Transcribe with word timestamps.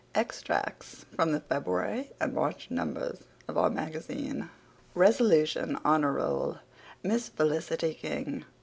EXTRACTS 0.15 1.05
FROM 1.15 1.31
THE 1.31 1.41
FEBRUARY 1.41 2.09
AND 2.19 2.33
MARCH 2.33 2.71
NUMBERS 2.71 3.19
OF 3.47 3.55
"OUR 3.55 3.69
MAGAZINE" 3.69 4.49
RESOLUTION 4.95 5.75
HONOUR 5.85 6.13
ROLL 6.13 6.57
Miss 7.03 7.29
Felicity 7.29 7.93
King. 7.93 8.43